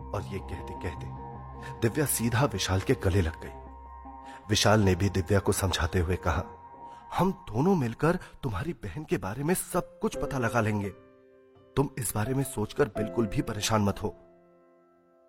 और 0.07 0.23
ये 0.23 0.39
कहते 0.39 0.73
कहते 0.83 1.15
दिव्या 1.81 2.05
सीधा 2.05 2.45
विशाल 2.45 2.81
के 2.81 2.93
गले 3.03 3.21
लग 3.21 3.41
गई। 3.41 3.49
विशाल 4.49 4.81
ने 4.81 4.93
भी 4.95 5.09
दिव्या 5.09 5.39
को 5.39 5.51
समझाते 5.51 5.99
हुए 5.99 6.15
कहा, 6.15 6.43
हम 7.17 7.31
दोनों 7.47 7.75
मिलकर 7.75 8.19
तुम्हारी 8.43 8.73
बहन 8.73 9.03
के 9.03 9.17
बारे 9.17 9.43
में 9.43 9.53
सब 9.53 9.97
कुछ 9.99 10.15
पता 10.15 10.37
लगा 10.37 10.61
लेंगे। 10.61 10.89
तुम 11.75 11.89
इस 11.97 12.11
बारे 12.15 12.33
में 12.33 12.43
सोचकर 12.43 12.87
बिल्कुल 12.97 13.27
भी 13.27 13.41
परेशान 13.41 13.81
मत 13.81 14.01
हो। 14.03 14.15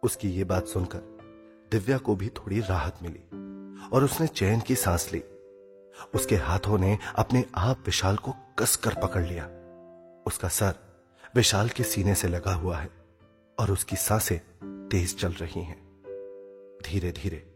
उसकी 0.02 0.28
ये 0.28 0.44
बात 0.44 0.66
सुनकर 0.66 1.68
दिव्या 1.72 1.98
को 1.98 2.14
भी 2.16 2.28
थोड़ी 2.28 2.60
राहत 2.60 2.98
मिली 3.02 3.88
और 3.88 4.04
उसने 4.04 4.26
चैन 4.26 4.60
की 4.60 4.74
सांस 4.74 5.10
ली। 5.12 5.22
उसके 6.14 6.36
हाथों 6.36 6.78
ने 6.78 6.98
अपने 7.16 7.44
आप 7.56 7.82
विशाल 7.86 8.16
को 8.16 8.34
कसकर 8.58 8.94
पकड़ 8.94 9.22
लिया। 9.22 9.44
उसका 10.26 10.48
सर 10.48 10.74
विशाल 11.34 11.68
के 11.68 11.82
सीने 11.82 12.14
से 12.14 12.28
लगा 12.28 12.54
हुआ 12.54 12.78
है 12.78 12.90
और 13.58 13.70
उसकी 13.70 13.96
साँसें 13.96 14.38
तेज 14.88 15.18
चल 15.18 15.32
रही 15.32 15.62
हैं। 15.62 15.88
धीरे 16.86 17.12
धीरे 17.12 17.54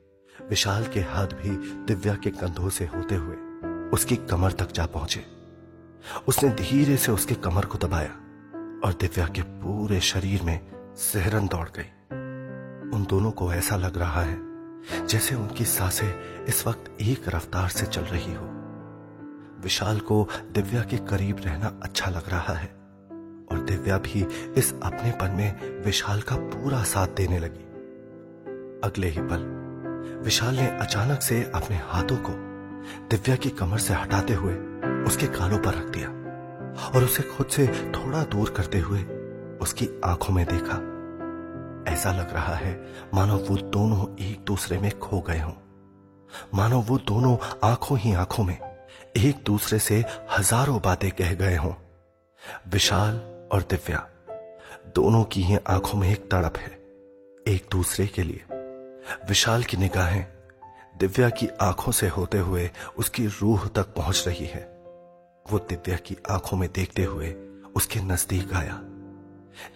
विशाल 0.49 0.87
के 0.87 1.01
हाथ 1.01 1.27
भी 1.27 1.51
दिव्या 1.85 2.15
के 2.15 2.31
कंधों 2.31 2.69
से 2.69 2.85
होते 2.85 3.15
हुए 3.15 3.37
उसकी 3.91 4.17
कमर 4.17 4.53
तक 4.53 4.73
जा 4.73 4.87
पहुँचे। 4.87 5.25
उसने 6.29 6.51
धीरे 6.51 6.97
से 6.97 7.13
उसके 7.13 7.35
कमर 7.35 7.65
को 7.65 7.79
दबाया 7.79 8.11
और 8.85 8.93
दिव्या 9.01 9.27
के 9.27 9.43
पूरे 9.43 10.01
शरीर 10.01 10.43
में 10.43 10.61
सहरन 10.97 11.47
दौड़ 11.47 11.69
गई। 11.69 11.91
उन 12.97 13.07
दोनों 13.11 13.31
को 13.31 13.53
ऐसा 13.53 13.77
लग 13.77 13.99
रहा 13.99 14.23
है 14.23 14.52
जैसे 15.09 15.35
उनकी 15.35 15.65
साँसें 15.65 16.45
इस 16.45 16.67
वक्त 16.67 16.97
एक 17.01 17.29
रफ्तार 17.29 17.69
से 17.69 17.87
चल 17.87 18.03
रही 18.03 18.35
हो। 18.35 18.49
विशाल 19.63 19.99
को 20.01 20.29
दिव्या 20.53 20.83
के 20.83 20.97
करीब 20.97 21.41
रहना 21.45 21.81
अच्छा 21.83 22.11
लग 22.11 22.29
रहा 22.29 22.55
है, 22.55 22.69
और 23.53 23.65
दिव्या 23.69 23.99
भी 23.99 24.27
इस 24.57 24.73
अपनेपन 24.83 25.31
में 25.31 25.83
विशाल 25.85 26.21
का 26.21 26.37
पूरा 26.37 26.83
साथ 26.83 27.09
देने 27.09 27.39
लगी। 27.39 27.65
अगले 28.85 29.09
ही 29.09 29.21
पल, 29.21 29.45
विशाल 30.25 30.55
ने 30.55 30.67
अचानक 30.67 31.23
से 31.23 31.43
अपने 31.55 31.77
हाथों 31.77 32.17
को 32.17 32.33
दिव्या 33.09 33.37
की 33.37 33.51
कमर 33.51 33.79
से 33.79 33.95
हटाते 33.95 34.35
हुए 34.35 34.55
उसके 35.05 35.27
कानों 35.27 35.59
पर 35.59 35.75
रख 35.75 35.91
दिया, 35.91 36.09
और 36.89 37.05
उसे 37.05 37.23
खुद 37.23 37.47
से 37.47 37.67
थोड़ा 37.67 38.23
दूर 38.23 38.51
करते 38.51 38.79
हुए 38.79 39.03
उसकी 39.59 39.89
आँखों 40.05 40.35
में 40.35 40.45
देखा। 40.47 40.89
ऐसा 41.89 42.13
लग 42.13 42.33
रहा 42.35 42.55
है 42.55 42.73
मानो 43.15 43.37
वो 43.39 43.57
दोनों 43.57 44.07
एक 44.25 44.45
दूसरे 44.45 44.79
में 44.79 44.91
खो 44.99 45.21
गए 45.21 45.41
हों। 45.41 45.53
मानो 46.55 46.81
वो 46.81 46.99
दोनों 46.99 47.37
आँखों 47.65 47.99
ही 47.99 48.13
आँखों 48.15 48.45
में 48.45 48.59
एक 49.17 49.43
दूसरे 49.47 49.79
से 49.79 50.05
हज़ारों 50.31 50.81
बातें 50.81 51.11
कह 51.11 51.35
गए 51.35 51.57
हों। 51.57 51.73
विशाल 52.71 53.17
और 53.53 53.63
दिव्या, 53.71 54.07
दोनों 54.97 55.23
की 55.25 55.43
ही 55.43 55.59
आँखों 55.69 55.99
में 55.99 56.09
एक 56.11 56.29
तड़प 56.31 56.57
है, 56.57 56.71
एक 57.47 57.69
दूसरे 57.73 58.07
के 58.07 58.23
लिए। 58.23 58.45
विशाल 59.29 59.63
की 59.63 59.77
निगाहें 59.77 60.25
दिव्या 60.97 61.29
की 61.31 61.49
आँखों 61.61 61.93
से 61.93 62.09
होते 62.09 62.39
हुए 62.39 62.71
उसकी 62.99 63.27
रूह 63.27 63.67
तक 63.67 63.95
पहुँच 63.97 64.25
रही 64.27 64.47
है। 64.47 64.61
वो 65.47 65.59
दिव्या 65.61 65.97
की 65.97 66.17
आँखों 66.31 66.57
में 66.57 66.69
देखते 66.73 67.05
हुए 67.05 67.33
उसके 67.77 68.01
नज़दीक 68.03 68.53
आया, 68.55 68.81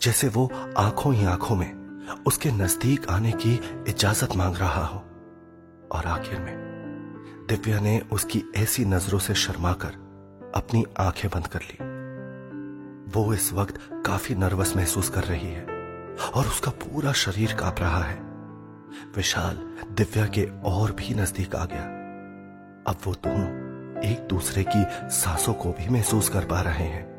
जैसे 0.02 0.28
वो 0.28 0.50
आँखों 0.76 1.14
ही 1.14 1.24
आँखों 1.24 1.56
में 1.56 1.85
उसके 2.12 2.50
नज़दीक 2.50 3.08
आने 3.08 3.32
की 3.32 3.84
इजाज़त 3.88 4.36
मांग 4.36 4.56
रहा 4.56 4.84
हो। 4.86 4.98
और 5.92 6.06
आखिर 6.06 6.40
में, 6.40 6.66
दिव्या 7.48 7.80
ने 7.80 8.02
उसकी 8.12 8.42
ऐसी 8.56 8.84
नज़रों 8.84 9.18
से 9.18 9.34
शर्माकर 9.34 10.06
अपनी 10.54 10.84
आँखें 11.00 11.30
बंद 11.30 11.46
कर 11.46 11.60
ली। 11.62 11.96
वो 13.12 13.34
इस 13.34 13.52
वक्त 13.52 14.02
काफ़ी 14.06 14.34
नर्वस 14.34 14.76
महसूस 14.76 15.10
कर 15.10 15.24
रही 15.24 15.46
है 15.46 15.64
और 16.34 16.46
उसका 16.46 16.70
पूरा 16.70 17.12
शरीर 17.12 17.52
काँप 17.52 17.76
रहा 17.78 18.02
है। 18.02 18.20
विशाल 19.16 19.56
दिव्या 19.90 20.26
के 20.26 20.48
और 20.64 20.92
भी 20.92 21.14
नज़दीक 21.14 21.56
आ 21.56 21.64
गया। 21.64 21.82
अब 22.92 22.96
वो 23.04 23.12
दोनों 23.12 23.66
एक 24.04 24.28
दूसरे 24.28 24.64
की 24.68 24.84
सांसों 25.10 25.54
को 25.54 25.72
भी 25.72 25.88
महसूस 25.88 26.28
कर 26.28 26.44
पा 26.44 26.60
रहे 26.60 26.84
हैं। 26.84 27.16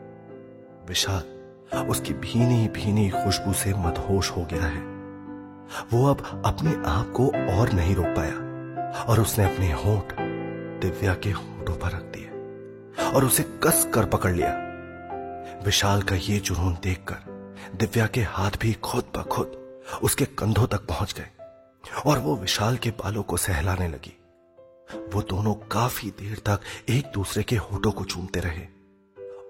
विशाल 0.88 1.37
उसकी 1.74 2.14
भीनी 2.14 2.68
भीनी 2.68 3.10
खुशबू 3.10 3.54
से 3.54 3.74
मदहोश 3.74 4.32
हो 4.32 4.48
गया 4.54 4.64
है। 4.64 4.82
वो 5.94 6.08
अब 6.08 6.44
अपने 6.46 6.74
आप 6.86 7.12
को 7.16 7.28
और 7.28 7.72
नहीं 7.74 7.96
रोक 7.96 8.06
पाया 8.06 9.04
और 9.04 9.20
उसने 9.20 9.46
अपने 9.46 9.72
होठ 9.72 10.14
दिव्या 10.82 11.14
के 11.14 11.32
होठों 11.32 11.76
पर 11.76 11.92
रख 11.92 12.04
दिए 12.04 13.10
और 13.10 13.26
उसे 13.26 13.44
कस 13.64 13.92
कर 13.94 14.06
पकड़ 14.06 14.32
लिया। 14.32 14.54
विशाल 15.66 16.02
का 16.02 16.16
ये 16.16 16.40
जुनून 16.40 16.78
देखकर 16.84 17.36
दिव्या 17.76 18.08
के 18.08 18.22
हाथ 18.22 18.52
भी 18.62 18.74
खुद 18.74 19.04
ब 19.18 19.24
खुद 19.24 19.80
उसके 20.04 20.26
कंधों 20.26 20.68
तक 20.68 20.86
पहुँच 20.86 21.14
गए 21.14 21.30
और 22.06 22.20
वो 22.20 22.36
विशाल 22.36 22.78
के 22.78 22.90
बालों 22.90 23.24
को 23.24 23.38
सहलाने 23.38 23.88
लगी। 23.88 24.18
वो 25.14 25.22
दोनों 25.22 25.54
काफ़ी 25.54 26.10
देर 26.10 26.38
तक 26.38 26.60
एक 26.90 27.12
दूसरे 27.14 27.44
के 27.44 27.56
होठों 27.56 27.92
को 27.92 28.04
चूमते 28.04 28.40
रहे। 28.40 28.77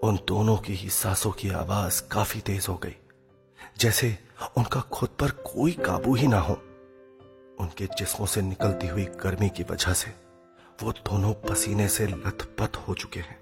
उन 0.04 0.20
दोनों 0.27 0.58
की 0.58 0.74
ही 0.74 0.89
सांसों 0.89 1.32
की 1.32 1.50
आवाज़ 1.50 2.01
काफ़ी 2.12 2.42
तेज 2.42 2.66
हो 2.70 2.75
गई। 2.75 2.96
जैसे 3.80 4.18
उनका 4.58 4.80
खुद 4.80 5.10
पर 5.10 5.30
कोई 5.30 5.72
काबू 5.72 6.16
ही 6.16 6.27
ना 6.27 6.39
हो। 6.39 6.54
उनके 7.60 7.86
जिस्मों 7.86 8.27
से 8.27 8.42
निकलती 8.42 8.88
हुई 8.88 9.06
गर्मी 9.06 9.50
की 9.50 9.63
वजह 9.63 9.94
से 9.94 10.13
वो 10.84 10.92
दोनों 10.92 11.34
पसीने 11.34 11.88
से 11.88 12.08
लथपथ 12.08 12.75
हो 12.75 12.94
चुके 12.94 13.20
हैं। 13.20 13.39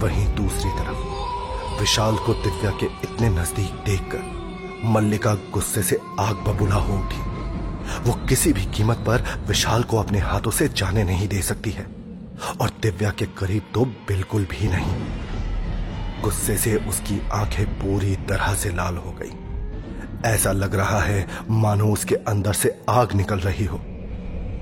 वहीं 0.00 0.34
दूसरी 0.34 0.70
तरफ़, 0.70 1.80
विशाल 1.80 2.16
को 2.16 2.34
दिव्या 2.34 2.70
के 2.70 2.86
इतने 2.86 3.28
नज़दीक 3.28 3.72
देखकर 3.72 4.82
मल्लिका 4.84 5.34
गुस्से 5.34 5.82
से 5.82 5.98
आग 6.20 6.36
बबूला 6.36 6.74
हो 6.74 6.98
उठी। 6.98 7.20
वो 8.00 8.26
किसी 8.26 8.52
भी 8.52 8.64
कीमत 8.64 8.96
पर 8.96 9.44
विशाल 9.46 9.82
को 9.82 9.98
अपने 9.98 10.18
हाथों 10.18 10.50
से 10.50 10.68
जाने 10.68 11.04
नहीं 11.04 11.28
दे 11.28 11.42
सकती 11.42 11.70
है 11.70 11.84
और 12.60 12.70
दिव्या 12.82 13.10
के 13.10 13.26
करीब 13.26 13.62
तो 13.74 13.84
बिल्कुल 13.84 14.44
भी 14.44 14.68
नहीं। 14.68 15.25
गुस्से 16.22 16.56
से 16.56 16.74
उसकी 16.88 17.20
आँखें 17.32 17.66
पूरी 17.66 18.16
तरह 18.28 18.54
से 18.54 18.70
लाल 18.70 18.96
हो 18.96 19.10
गई। 19.12 19.32
ऐसा 20.24 20.52
लग 20.52 20.74
रहा 20.74 21.00
है 21.00 21.26
मानो 21.50 21.86
उसके 21.86 22.14
अंदर 22.14 22.52
से 22.52 22.74
आग 22.88 23.12
निकल 23.12 23.38
रही 23.38 23.64
हो। 23.64 23.76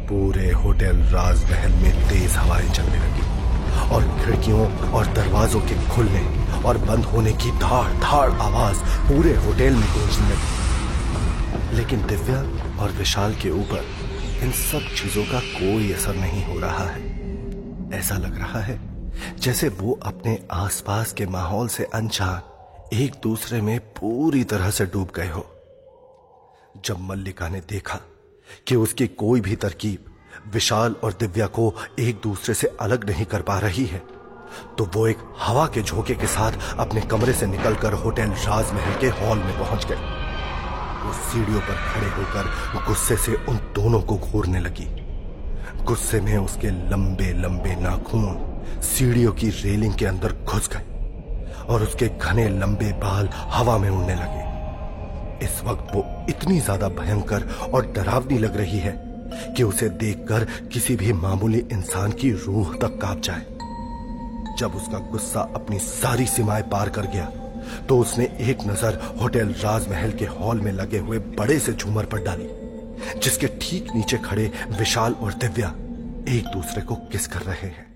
पूरे 0.09 0.51
होटल 0.53 0.97
राजमहल 1.13 1.73
में 1.73 2.09
तेज 2.09 2.37
हवाएँ 2.37 2.69
चलने 2.71 2.99
लगी 2.99 3.23
और 3.91 4.25
खिड़कियों 4.25 4.67
और 4.93 5.07
दरवाजों 5.07 5.61
के 5.61 5.89
खुलने 5.89 6.25
और 6.63 6.79
बंद 6.79 7.05
होने 7.05 7.33
की 7.33 7.51
धाड़ 7.51 7.93
धाड़ 7.93 8.31
आवाज़ 8.31 8.79
पूरे 9.09 9.35
होटल 9.37 9.75
में 9.75 9.89
गूंजने 9.93 10.29
लगी। 10.29 11.77
लेकिन 11.77 12.07
दिव्या 12.07 12.41
और 12.83 12.91
विशाल 12.91 13.35
के 13.35 13.51
ऊपर 13.51 13.87
इन 14.43 14.51
सब 14.51 14.95
चीज़ों 14.95 15.25
का 15.25 15.39
कोई 15.39 15.93
असर 15.93 16.15
नहीं 16.15 16.45
हो 16.45 16.59
रहा 16.61 16.89
है। 16.89 17.13
ऐसा 17.99 18.15
लग 18.15 18.39
रहा 18.39 18.61
है 18.61 18.79
जैसे 19.39 19.69
वो 19.69 20.01
अपने 20.03 20.39
आसपास 20.53 21.13
के 21.13 21.27
माहौल 21.27 21.69
से 21.69 21.85
अनजान 21.85 22.97
एक 22.97 23.13
दूसरे 23.23 23.61
में 23.61 23.79
पूरी 23.81 24.45
तरह 24.45 24.71
से 24.71 24.87
डूब 24.87 25.09
गए 25.17 25.29
हो। 25.29 25.47
जब 26.85 27.01
मल्लिका 27.01 27.49
ने 27.49 27.61
देखा 27.61 27.99
कि 28.67 28.77
उसकी 28.77 29.07
कोई 29.07 29.41
भी 29.41 29.57
तरकीब 29.57 30.05
विशाल 30.53 30.97
और 31.05 31.13
दिव्या 31.13 31.47
को 31.47 31.75
एक 31.99 32.21
दूसरे 32.23 32.55
से 32.55 32.77
अलग 32.81 33.11
नहीं 33.11 33.25
कर 33.25 33.43
पा 33.43 33.59
रही 33.59 33.85
है 33.85 34.03
तो 34.79 34.85
वो 34.95 35.07
एक 35.07 35.19
हवा 35.39 35.67
के 35.67 35.83
झोंके 35.83 36.15
के 36.15 36.27
साथ 36.27 36.53
अपने 36.79 37.01
कमरे 37.01 37.33
से 37.33 37.47
निकलकर 37.47 37.93
होटल 37.93 38.23
राजमहल 38.23 39.01
के 39.01 39.07
हॉल 39.07 39.39
में 39.39 39.59
पहुँच 39.59 39.85
गई 39.85 40.23
वो 41.07 41.13
सीढ़ियों 41.13 41.61
पर 41.61 41.77
खड़े 41.89 42.09
होकर 42.09 42.45
गुस्से 42.87 43.17
से 43.17 43.35
उन 43.49 43.57
दोनों 43.57 44.01
को 44.03 44.17
घूरने 44.17 44.61
लगी। 44.61 44.87
गुस्से 45.85 46.21
में 46.21 46.37
उसके 46.39 46.71
लंबे 46.91 47.33
लंबे 47.33 47.75
नाखून 47.77 48.54
सीढ़ियों 48.85 49.33
की 49.33 49.49
रेलिंग 49.53 49.95
के 49.95 50.07
अंदर 50.07 50.33
घुस 50.45 50.69
गए 50.69 51.65
और 51.65 51.83
उसके 51.83 52.09
घने 52.09 52.49
लंबे 52.51 52.93
बाल 53.01 53.29
हवा 53.33 53.77
में 53.79 53.89
उड़ने 53.91 54.15
लगे। 54.15 54.43
इस 55.45 55.61
वक्त 55.65 55.95
वो 55.95 56.05
इतनी 56.29 56.59
ज़्यादा 56.61 56.89
भयंकर 56.97 57.49
और 57.75 57.93
डरावनी 57.93 58.39
लग 58.39 58.57
रही 58.57 58.79
है 58.79 58.93
कि 59.57 59.63
उसे 59.63 59.89
देखकर 60.01 60.45
किसी 60.73 60.97
भी 60.97 61.13
मामूली 61.13 61.59
इंसान 61.73 62.13
की 62.13 62.31
रूह 62.33 62.75
तक 62.77 62.99
काँप 63.03 63.21
जाए। 63.21 63.47
जब 64.59 64.75
उसका 64.77 64.99
गुस्सा 65.11 65.41
अपनी 65.55 65.79
सारी 65.79 66.27
सीमाएँ 66.27 66.63
पार 66.63 66.89
कर 66.89 67.07
गया 67.07 67.31
तो 67.89 67.99
उसने 67.99 68.25
एक 68.41 68.67
नज़र 68.67 69.01
होटल 69.21 69.55
राजमहल 69.59 70.13
के 70.13 70.25
हॉल 70.33 70.61
में 70.61 70.71
लगे 70.73 70.99
हुए 70.99 71.19
बड़े 71.39 71.59
से 71.59 71.73
झूमर 71.73 72.05
पर 72.05 72.23
डाली, 72.25 72.49
जिसके 73.21 73.47
ठीक 73.61 73.95
नीचे 73.95 74.17
खड़े 74.19 74.51
विशाल 74.71 75.13
और 75.15 75.33
दिव्या 75.35 75.69
एक 76.31 76.53
दूसरे 76.53 76.83
को 76.83 76.95
किस 77.13 77.27
कर 77.27 77.43
रहे 77.43 77.69
हैं। 77.69 77.94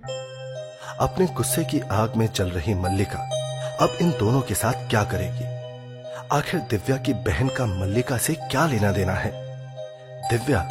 अपने 1.01 1.27
गुस्से 1.27 1.65
की 1.65 1.81
आग 1.81 2.17
में 2.17 2.27
चल 2.27 2.51
रही 2.51 2.75
मल्लिका 2.75 3.19
अब 3.81 3.99
इन 4.01 4.11
दोनों 4.11 4.41
के 4.41 4.55
साथ 4.55 4.73
क्या 4.73 5.05
करेगी? 5.05 5.45
आखिर 6.37 6.61
दिव्या 6.61 6.97
की 6.97 7.15
बहन 7.15 7.49
का 7.49 7.67
मल्लिका 7.67 8.19
से 8.19 8.35
क्या 8.35 8.67
लेना 8.67 8.93
देना 8.93 9.13
है? 9.13 9.31
दिव्या, 10.31 10.69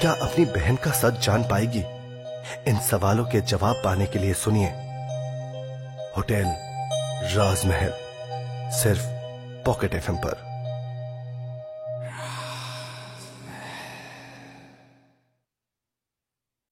क्या 0.00 0.12
अपनी 0.12 0.44
बहन 0.44 0.76
का 0.76 0.90
सच 0.90 1.26
जान 1.26 1.44
पाएगी? 1.44 1.84
इन 2.68 2.78
सवालों 2.78 3.24
के 3.24 3.40
जवाब 3.40 3.82
पाने 3.84 4.06
के 4.06 4.18
लिए 4.18 4.34
सुनिए। 4.34 4.68
होटल, 6.16 6.44
राजमहल, 7.36 7.92
सिर्फ़ 8.70 9.02
पॉकेट 9.64 9.94
एफएम 9.94 10.16
पर। 10.16 10.49